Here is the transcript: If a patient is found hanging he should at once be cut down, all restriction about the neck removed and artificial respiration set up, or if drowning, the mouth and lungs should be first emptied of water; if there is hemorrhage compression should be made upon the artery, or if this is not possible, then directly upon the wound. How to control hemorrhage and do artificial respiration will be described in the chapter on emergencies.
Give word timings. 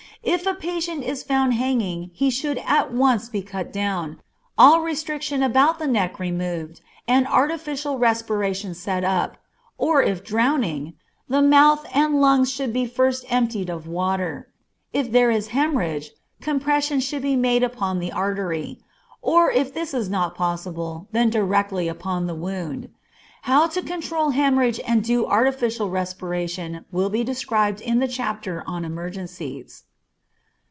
If 0.23 0.45
a 0.45 0.53
patient 0.53 1.03
is 1.03 1.23
found 1.23 1.55
hanging 1.55 2.11
he 2.13 2.29
should 2.29 2.59
at 2.59 2.93
once 2.93 3.27
be 3.27 3.41
cut 3.41 3.73
down, 3.73 4.19
all 4.55 4.81
restriction 4.81 5.41
about 5.41 5.79
the 5.79 5.87
neck 5.87 6.19
removed 6.19 6.79
and 7.07 7.25
artificial 7.27 7.97
respiration 7.97 8.75
set 8.75 9.03
up, 9.03 9.37
or 9.79 10.03
if 10.03 10.23
drowning, 10.23 10.93
the 11.27 11.41
mouth 11.41 11.87
and 11.91 12.21
lungs 12.21 12.51
should 12.53 12.71
be 12.71 12.85
first 12.85 13.25
emptied 13.31 13.67
of 13.71 13.87
water; 13.87 14.51
if 14.93 15.11
there 15.11 15.31
is 15.31 15.47
hemorrhage 15.47 16.11
compression 16.39 16.99
should 16.99 17.23
be 17.23 17.35
made 17.35 17.63
upon 17.63 17.97
the 17.97 18.11
artery, 18.11 18.77
or 19.23 19.49
if 19.49 19.73
this 19.73 19.91
is 19.91 20.07
not 20.07 20.35
possible, 20.35 21.07
then 21.11 21.31
directly 21.31 21.87
upon 21.87 22.27
the 22.27 22.35
wound. 22.35 22.89
How 23.41 23.65
to 23.69 23.81
control 23.81 24.29
hemorrhage 24.29 24.79
and 24.85 25.03
do 25.03 25.25
artificial 25.25 25.89
respiration 25.89 26.85
will 26.91 27.09
be 27.09 27.23
described 27.23 27.81
in 27.81 27.97
the 27.97 28.07
chapter 28.07 28.63
on 28.67 28.85
emergencies. 28.85 29.85